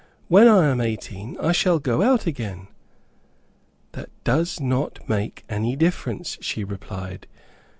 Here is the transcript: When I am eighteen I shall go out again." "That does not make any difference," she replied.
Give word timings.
When 0.29 0.47
I 0.47 0.65
am 0.69 0.81
eighteen 0.81 1.37
I 1.39 1.51
shall 1.51 1.77
go 1.77 2.01
out 2.01 2.25
again." 2.25 2.69
"That 3.91 4.09
does 4.23 4.59
not 4.59 4.97
make 5.07 5.43
any 5.47 5.75
difference," 5.75 6.39
she 6.41 6.63
replied. 6.63 7.27